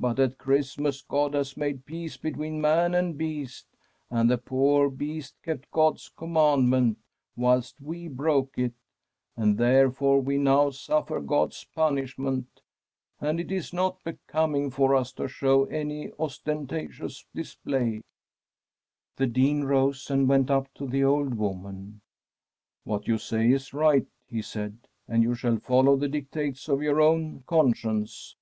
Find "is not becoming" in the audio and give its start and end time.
13.52-14.70